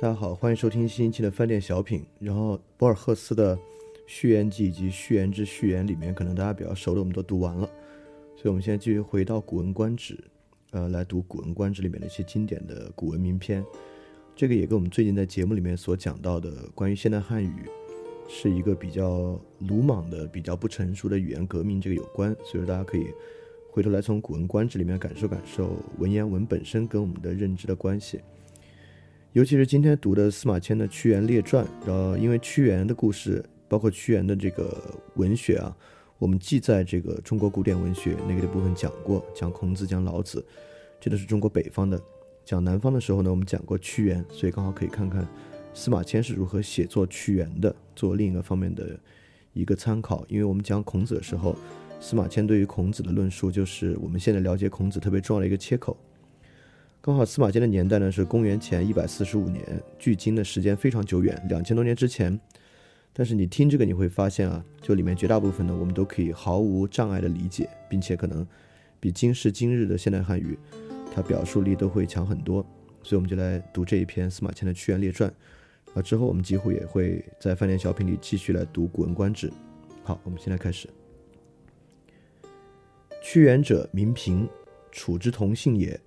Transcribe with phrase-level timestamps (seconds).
[0.00, 2.04] 大家好，欢迎收听新一期的饭店小品。
[2.18, 3.56] 然后博尔赫斯的
[4.08, 7.64] 《序言集》以及《序言之序言》里面，可能大家比较熟的我们都读完了，
[8.34, 10.14] 所以我们现在继续回到《古文观止》，
[10.72, 13.64] 呃，来读《古文观止》里面的一些经典的古文名篇。
[14.34, 17.54] 这个也跟我们最近在节目里面所讲到的关于现代汉语
[18.28, 23.06] 是一个比较鲁莽的、比较不成熟的语言革命这个有关，所以说大家可以
[23.70, 28.20] 回头来从《古文观止》里面感受感受文言文本身跟我们的认知的关系。
[29.34, 34.80] 尤其是今天读的司马迁的《屈原列传》，然后因为屈原的故事，包括屈原的这个
[35.16, 35.76] 文学啊，
[36.18, 40.46] 我们既在这个中国古典文学那个的部分讲过，讲孔子、讲老子，
[41.00, 41.98] 这都是中国北方的；
[42.44, 45.26] 讲南方的时候呢，我们讲过屈原，所以刚好可以看看
[45.74, 48.96] 司马迁是如何写作屈原的，做另一个方面的
[49.52, 50.24] 一个参考。
[50.28, 51.56] 因为我们讲孔子的时候，
[51.98, 55.96] 司马迁对于孔子的论述，就是我们现在了解孔子特别重要的一个切口。
[57.04, 59.62] 刚好司马迁的年代呢是公元前一百四十五年，
[59.98, 62.40] 距今的时间非常久远，两千多年之前。
[63.12, 68.46] 但是你听这个你会发现啊，就里面绝大部分呢，我们都可以毫无障碍的理解，并且可能
[69.00, 70.58] 比今时今日的现代汉语，
[71.14, 72.64] 它表述力都会强很多。
[73.02, 75.30] 所以我们就来读这一篇司马迁的《屈原列传》，
[75.92, 79.50] 啊，之后我们几乎也会在饭店小品里继续来读《古文观止》。
[80.02, 80.88] 好，我们现在开始。
[83.22, 84.48] 屈原者，名平，
[84.90, 86.00] 楚之同姓也。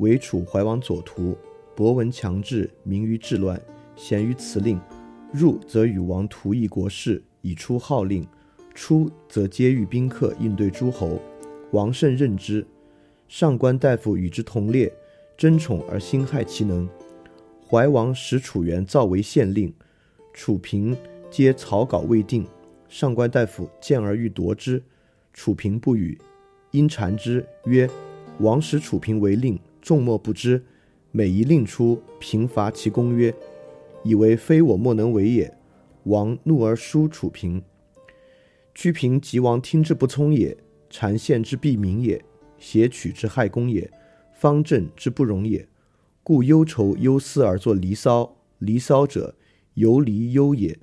[0.00, 1.36] 为楚怀王左徒，
[1.76, 3.60] 博闻强志，明于治乱，
[3.94, 4.80] 贤于辞令。
[5.30, 8.24] 入则与王图议国事，以出号令；
[8.74, 11.20] 出则接遇宾客，应对诸侯。
[11.72, 12.66] 王甚任之。
[13.28, 14.90] 上官大夫与之同列，
[15.36, 16.88] 争宠而心害其能。
[17.68, 19.70] 怀王使楚元造为县令，
[20.32, 20.96] 楚平
[21.30, 22.46] 皆草稿未定。
[22.88, 24.82] 上官大夫见而欲夺之，
[25.34, 26.18] 楚平不与，
[26.70, 27.88] 因谗之曰
[28.40, 30.64] ：“王使楚平为令。”众莫不知，
[31.10, 33.34] 每一令出，平伐其功曰
[34.04, 35.56] ：“以为非我莫能为也。”
[36.04, 37.62] 王怒而书楚平。
[38.74, 40.56] 屈平及王听之不聪也，
[40.90, 42.24] 谗献之必明也，
[42.58, 43.90] 挟取之害公也，
[44.32, 45.68] 方正之不容也。
[46.22, 48.22] 故忧愁忧思而作《离骚》。
[48.58, 49.34] 《离骚》者，
[49.74, 50.78] 游离忧也。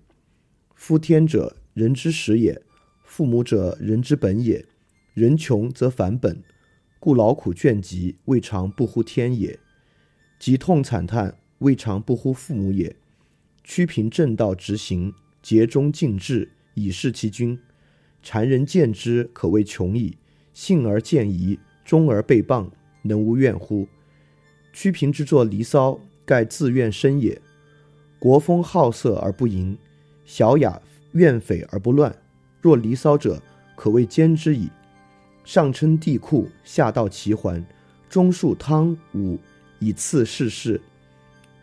[0.76, 2.62] 夫天者，人之始也；
[3.04, 4.66] 父母者，人之本也。
[5.14, 6.44] 人穷则反本。
[7.00, 9.60] 故劳苦倦疾，未尝不乎天也；
[10.40, 12.96] 疾痛惨叹，未尝不乎父母也。
[13.64, 17.60] 屈平正道直行，竭忠尽志，以示其君。
[18.24, 20.18] 谗人见之，可谓穷矣。
[20.54, 22.68] 信而见疑，忠而被谤，
[23.04, 23.88] 能无怨乎？
[24.74, 25.92] 屈平之作《离骚》，
[26.26, 27.40] 盖自怨深也。
[28.18, 29.78] 国风好色而不淫，
[30.26, 30.82] 小雅
[31.12, 32.16] 怨匪而不乱。
[32.60, 33.42] 若《离骚》者，
[33.76, 34.68] 可谓兼之矣。
[35.48, 37.66] 上称帝库，下道齐桓，
[38.10, 39.40] 中述汤武，
[39.80, 40.82] 以次世事。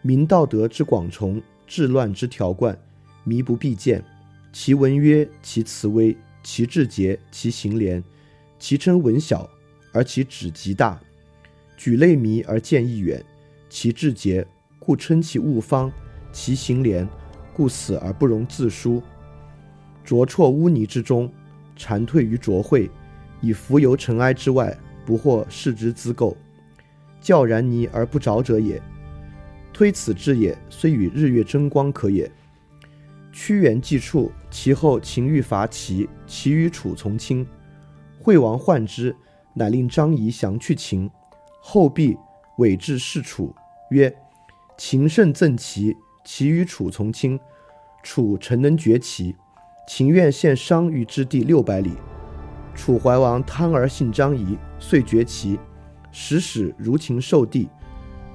[0.01, 2.75] 明道德之广崇，治乱之条贯，
[3.27, 4.03] 靡不必见。
[4.55, 8.03] 其文约，其辞微，其志节，其行廉。
[8.59, 9.47] 其称文小，
[9.93, 10.99] 而其旨极大。
[11.77, 13.23] 举类靡而见义远，
[13.69, 14.47] 其志节，
[14.79, 15.91] 故称其物方；
[16.33, 17.07] 其行廉，
[17.53, 19.03] 故死而不容自书。
[20.03, 21.31] 浊辍污泥之中，
[21.77, 22.89] 蝉退于浊秽。
[23.45, 24.75] 以浮游尘埃之外，
[25.05, 26.35] 不获世之资垢，
[27.21, 28.81] 教然泥而不着者也。
[29.73, 32.31] 推此志也，虽与日月争光可也。
[33.33, 37.47] 屈原既处，其后秦欲伐齐，齐与楚从亲。
[38.21, 39.15] 惠王患之，
[39.53, 41.11] 乃令张仪降去秦。
[41.61, 42.17] 后必
[42.59, 43.55] 委至事楚，
[43.91, 44.15] 曰
[44.79, 47.39] ：“秦胜赠齐，齐与楚从亲，
[48.03, 49.35] 楚诚能绝齐。
[49.89, 51.91] 秦愿献商於之地六百里。”
[52.75, 55.59] 楚怀王贪而信张仪，遂绝齐，
[56.11, 57.69] 使使如秦受地。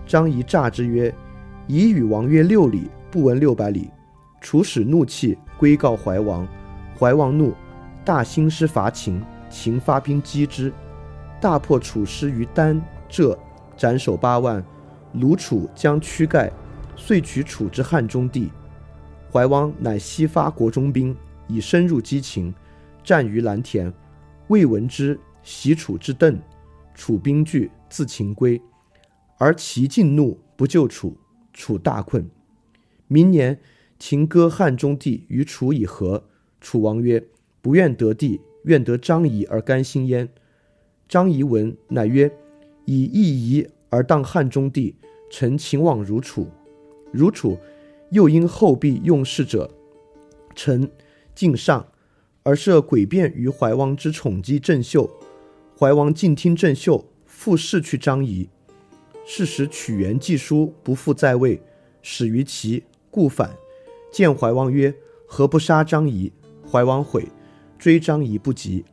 [0.06, 1.14] 张仪诈之曰
[1.68, 3.90] ：“仪与王约六里，不闻六百里。”
[4.42, 6.48] 楚使怒气，归告怀王。
[6.98, 7.54] 怀王怒，
[8.06, 9.22] 大兴师伐秦。
[9.50, 10.72] 秦发兵击之，
[11.42, 13.38] 大破楚师于丹浙，
[13.76, 14.64] 斩首八万。
[15.14, 16.52] 鲁楚将屈盖，
[16.96, 18.52] 遂取楚之汉中地。
[19.32, 21.18] 怀王乃西发国中兵，
[21.48, 22.54] 以深入击秦，
[23.04, 23.92] 战于蓝田。
[24.50, 26.40] 未闻之，袭楚之邓，
[26.96, 28.60] 楚兵惧，自秦归。
[29.38, 31.16] 而齐进怒，不救楚，
[31.54, 32.28] 楚大困。
[33.08, 33.60] 明年，
[34.00, 36.24] 秦割汉中地于楚以和。
[36.60, 37.24] 楚王曰
[37.62, 40.28] ：“不愿得地，愿得张仪而甘心焉。”
[41.08, 42.32] 张仪闻，乃曰
[42.86, 44.96] ：“以义夷而当汉中地，
[45.30, 46.48] 臣秦往如楚。
[47.12, 47.56] 如楚，
[48.10, 49.70] 又因后必用事者，
[50.56, 50.90] 臣
[51.36, 51.86] 敬上。”
[52.50, 55.08] 而设诡辩于怀王之宠姬郑袖，
[55.78, 58.50] 怀王尽听郑袖，复释去张仪。
[59.24, 61.62] 是时曲原寄书不复在位，
[62.02, 63.56] 始于齐，故反。
[64.12, 64.92] 见怀王曰
[65.30, 66.34] ：“何不杀张仪？”
[66.68, 67.28] 怀王悔，
[67.78, 68.84] 追张仪不及。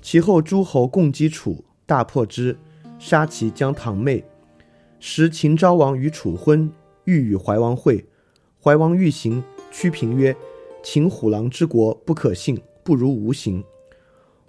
[0.00, 2.56] 其后诸侯共击楚，大破之，
[2.96, 4.22] 杀其将堂妹。
[5.00, 6.70] 时秦昭王与楚婚，
[7.06, 8.06] 欲与怀王会。
[8.62, 9.42] 怀王欲行，
[9.72, 10.36] 屈平曰
[10.82, 13.62] ：“秦虎狼之国，不可信，不如无行。”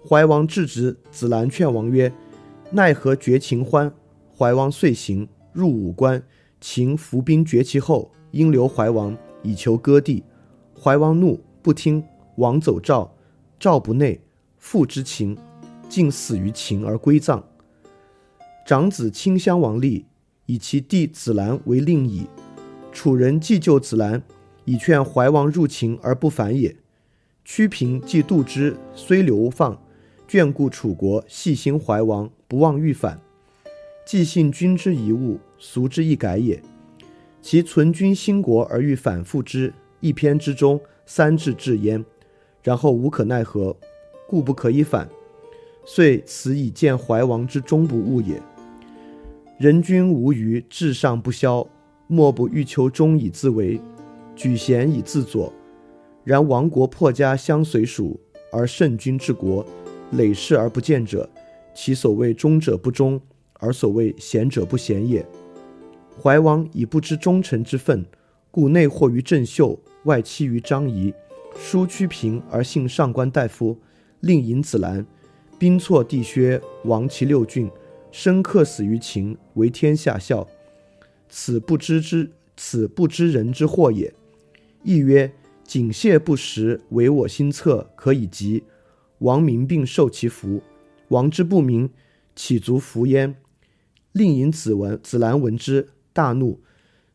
[0.06, 2.12] 怀王至之，子兰劝王曰
[2.72, 3.92] ：“奈何绝秦欢？”
[4.36, 6.22] 怀王遂行，入武关。
[6.60, 10.24] 秦伏兵绝其后，因留怀王以求割地。
[10.78, 12.02] 怀王怒，不听。
[12.36, 13.14] 王走赵，
[13.60, 14.20] 赵不内，
[14.58, 15.38] 父之秦，
[15.88, 17.42] 竟死于秦而归葬。
[18.66, 20.04] 长子顷襄王立，
[20.46, 22.26] 以其弟子兰为令尹。
[22.90, 24.22] 楚人既救子兰，
[24.64, 26.74] 以劝怀王入秦而不反也。
[27.44, 29.78] 屈平既度之，虽流放，
[30.28, 33.20] 眷顾楚国，细心怀王，不忘欲反。
[34.06, 36.62] 既信君之遗物，俗之一改也。
[37.42, 42.02] 其存君兴国而欲反复之，一篇之中，三至至焉。
[42.62, 43.76] 然后无可奈何，
[44.26, 45.06] 故不可以反。
[45.84, 48.40] 遂此以见怀王之终不悟也。
[49.58, 51.66] 人君无余，志上不消，
[52.06, 53.78] 莫不欲求忠以自为，
[54.34, 55.52] 举贤以自佐。
[56.24, 58.18] 然亡国破家相随属，
[58.50, 59.64] 而圣君治国，
[60.12, 61.28] 累世而不见者，
[61.74, 63.20] 其所谓忠者不忠。
[63.60, 65.24] 而所谓贤者不贤也。
[66.20, 68.04] 怀王以不知忠臣之分，
[68.50, 71.14] 故内惑于郑袖，外欺于张仪。
[71.56, 73.78] 疏屈平而信上官大夫，
[74.20, 75.06] 令尹子兰，
[75.58, 77.70] 兵挫地薛，亡其六郡，
[78.10, 80.46] 生克死于秦，为天下笑。
[81.30, 84.12] 此不知之，此不知人之祸也。
[84.84, 85.32] 亦曰：
[85.64, 88.64] 谨谢不食，唯我心恻，可以及。
[89.20, 90.62] 王民并受其福，
[91.08, 91.88] 王之不明，
[92.36, 93.34] 岂足服焉？
[94.12, 96.60] 令尹子文、子兰闻之，大怒，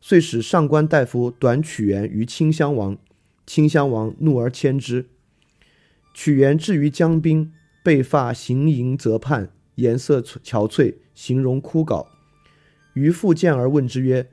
[0.01, 2.97] 遂使上官大夫短曲原于顷襄王。
[3.45, 5.05] 顷襄王怒而迁之。
[6.11, 12.07] 曲原至于江滨，被发行营泽畔，颜色憔悴，形容枯槁。
[12.93, 14.27] 渔父见而问之曰：“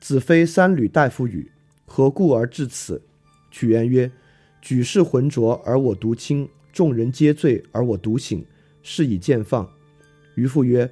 [0.00, 1.52] 子非三闾大夫与？
[1.92, 3.02] 何故而至此？”
[3.50, 4.08] 曲原曰
[4.62, 8.44] ：“举世浑浊而我独清，众人皆醉而我独醒，
[8.80, 9.68] 是以见放。”
[10.36, 10.88] 渔父曰。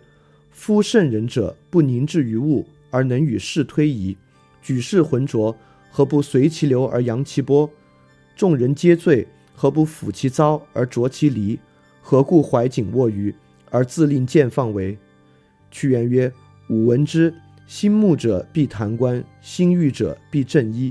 [0.51, 4.17] 夫圣人者，不凝滞于物，而能与世推移；
[4.61, 5.57] 举世浑浊，
[5.89, 7.71] 何不随其流而扬其波？
[8.35, 9.25] 众人皆醉，
[9.55, 11.57] 何不抚其糟而濯其离？
[12.03, 13.33] 何故怀瑾握于，
[13.71, 14.99] 而自令见放为？
[15.71, 16.33] 屈原曰
[16.69, 17.33] ：“吾闻之，
[17.69, 20.91] 心慕者必弹冠，心欲者必正衣。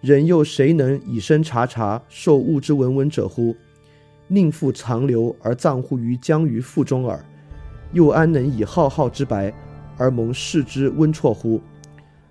[0.00, 3.54] 人又谁能以身察察，受物之文文者乎？
[4.26, 7.24] 宁复长流而葬乎于江鱼腹中耳？”
[7.94, 9.54] 又安能以浩浩之白
[9.96, 11.60] 而蒙世之温绰乎？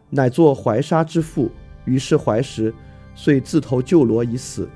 [0.10, 1.50] 乃作怀沙之父。
[1.86, 2.74] 于是怀石，
[3.16, 4.68] 遂自投旧罗以死。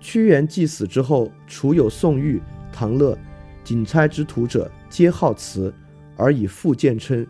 [0.00, 2.42] 屈原既死之后，楚有宋玉、
[2.72, 3.16] 唐乐、
[3.62, 5.72] 景差之徒者，皆好辞，
[6.16, 7.24] 而以父见称。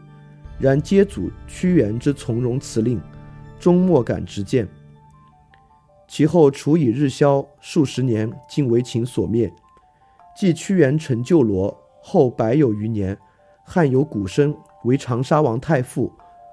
[0.58, 3.00] 然皆祖屈原之从容辞令，
[3.58, 4.68] 终莫敢直谏。
[6.06, 9.52] 其后楚以日消，数十年，竟为秦所灭。
[10.36, 11.76] 继屈原成旧罗。
[12.06, 13.16] 后百有余年，
[13.64, 14.54] 汉有古生
[14.84, 16.12] 为长沙王太傅，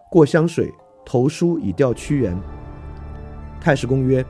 [0.09, 0.73] 过湘水，
[1.05, 2.33] 投书以吊屈原。
[3.59, 4.25] 太史公曰：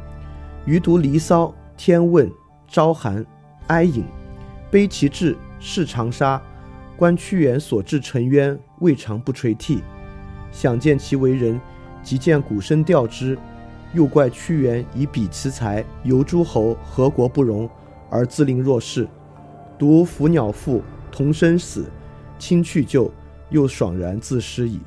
[0.66, 1.46] 余读《离骚》
[1.78, 2.28] 《天问》
[2.68, 3.18] 《昭函》
[3.68, 4.02] 《哀隐》，
[4.72, 6.42] 悲其志，视长沙，
[7.02, 9.82] 观屈原所至沉冤，未尝不垂涕。
[10.52, 11.60] 想见其为人，
[12.04, 13.36] 即见鼓声调之，
[13.92, 17.68] 又怪屈原以彼其才，游诸侯，何国不容，
[18.08, 19.08] 而自令若是。
[19.80, 20.78] 独《伏鸟赋》。
[21.12, 21.90] 同生死，
[22.38, 23.12] 亲去旧，
[23.50, 24.80] 又爽然自失矣。